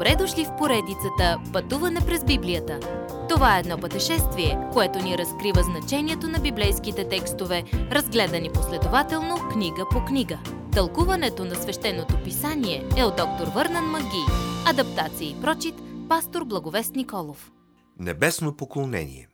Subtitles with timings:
[0.00, 2.80] Добре дошли в поредицата Пътуване през Библията.
[3.28, 10.04] Това е едно пътешествие, което ни разкрива значението на библейските текстове, разгледани последователно книга по
[10.04, 10.38] книга.
[10.72, 14.24] Тълкуването на свещеното писание е от доктор Върнан Маги.
[14.66, 15.74] Адаптация и прочит,
[16.08, 17.52] пастор Благовест Николов.
[17.98, 19.28] Небесно поклонение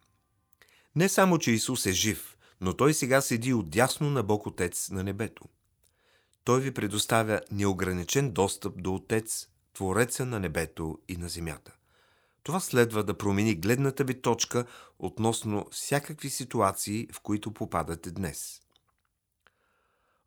[0.96, 5.02] Не само, че Исус е жив, но Той сега седи отдясно на Бог Отец на
[5.02, 5.44] небето.
[6.44, 11.76] Той ви предоставя неограничен достъп до Отец, Твореца на небето и на земята.
[12.42, 14.66] Това следва да промени гледната ви точка
[14.98, 18.60] относно всякакви ситуации, в които попадате днес.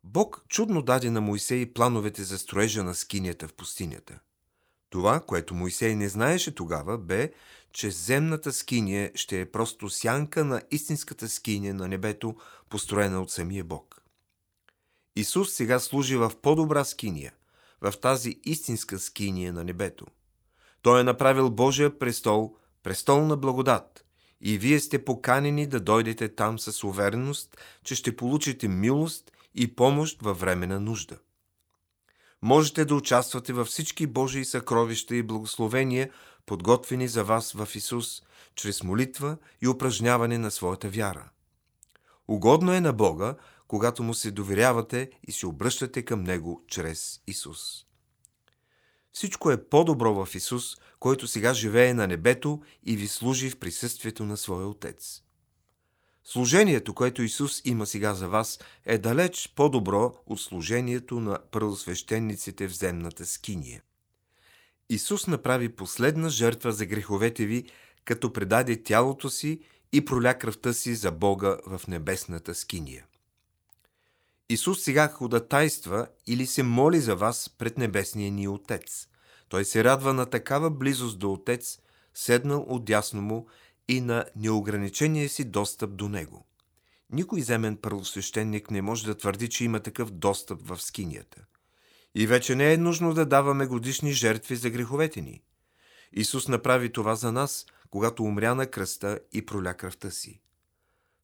[0.04, 4.18] Бог чудно даде на Моисей плановете за строежа на скинията в пустинята.
[4.90, 7.32] Това, което Моисей не знаеше тогава, бе,
[7.72, 12.36] че земната скиния ще е просто сянка на истинската скиния на небето,
[12.68, 14.02] построена от самия Бог.
[15.16, 17.32] Исус сега служи в по-добра скиния,
[17.80, 20.06] в тази истинска скиния на небето.
[20.82, 24.04] Той е направил Божия престол, престол на благодат,
[24.40, 30.22] и вие сте поканени да дойдете там с увереност, че ще получите милост и помощ
[30.22, 31.18] във време на нужда.
[32.42, 36.10] Можете да участвате във всички Божии съкровища и благословения,
[36.46, 38.22] подготвени за вас в Исус,
[38.54, 41.30] чрез молитва и упражняване на своята вяра.
[42.28, 43.34] Угодно е на Бога,
[43.70, 47.84] когато му се доверявате и се обръщате към Него чрез Исус.
[49.12, 54.24] Всичко е по-добро в Исус, който сега живее на небето и ви служи в присъствието
[54.24, 55.22] на Своя Отец.
[56.24, 62.76] Служението, което Исус има сега за вас, е далеч по-добро от служението на първосвещениците в
[62.76, 63.82] земната скиния.
[64.88, 67.64] Исус направи последна жертва за греховете ви,
[68.04, 69.60] като предаде тялото си
[69.92, 73.06] и проля кръвта си за Бога в небесната скиния.
[74.52, 79.08] Исус сега ходатайства или се моли за вас пред небесния ни Отец.
[79.48, 81.78] Той се радва на такава близост до Отец,
[82.14, 83.46] седнал отдясно му
[83.88, 86.46] и на неограничения си достъп до Него.
[87.10, 91.44] Никой земен първосвещеник не може да твърди, че има такъв достъп в скинията.
[92.14, 95.42] И вече не е нужно да даваме годишни жертви за греховете ни.
[96.12, 100.40] Исус направи това за нас, когато умря на кръста и проля кръвта си.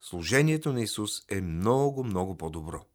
[0.01, 2.87] Служението на Исус е много, много по-добро.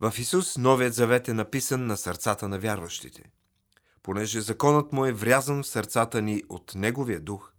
[0.00, 3.22] В Исус Новият завет е написан на сърцата на вярващите.
[4.02, 7.52] Понеже законът му е врязан в сърцата ни от Неговия дух,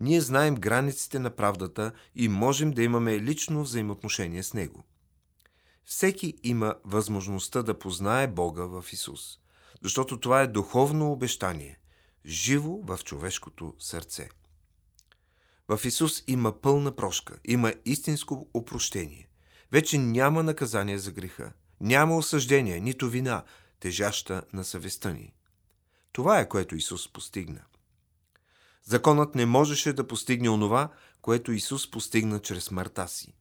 [0.00, 4.84] ние знаем границите на правдата и можем да имаме лично взаимоотношение с Него.
[5.84, 9.38] Всеки има възможността да познае Бога в Исус,
[9.82, 11.78] защото това е духовно обещание,
[12.26, 14.28] живо в човешкото сърце.
[15.68, 19.28] В Исус има пълна прошка, има истинско опрощение.
[19.74, 23.44] Вече няма наказание за греха, няма осъждение, нито вина,
[23.80, 25.34] тежаща на съвестта ни.
[26.12, 27.60] Това е което Исус постигна.
[28.84, 30.88] Законът не можеше да постигне онова,
[31.22, 33.34] което Исус постигна чрез смъртта си.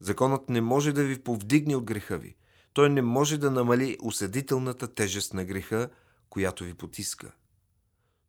[0.00, 2.36] Законът не може да ви повдигне от греха ви.
[2.72, 5.90] Той не може да намали осъдителната тежест на греха,
[6.30, 7.32] която ви потиска.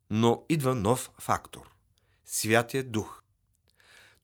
[0.09, 1.69] Но идва нов фактор–
[2.25, 3.23] Святия Дух.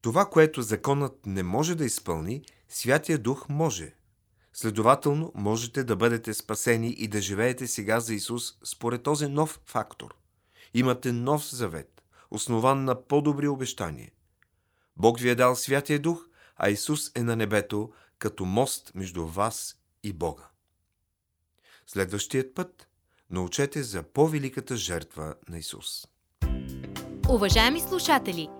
[0.00, 2.42] Това, което законът не може да изпълни,
[2.72, 3.94] Святия Дух може.
[4.52, 10.14] Следователно, можете да бъдете спасени и да живеете сега за Исус според този нов фактор.
[10.74, 14.10] Имате нов завет, основан на по-добри обещания.
[14.96, 16.26] Бог ви е дал Святия Дух,
[16.56, 20.48] а Исус е на небето като мост между вас и Бога.
[21.86, 22.88] Следващият път
[23.30, 26.06] научете за по-великата жертва на Исус.
[27.28, 28.59] Уважаеми слушатели!